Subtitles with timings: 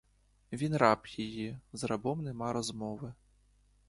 [0.51, 3.13] Він раб її, з рабом нема розмови.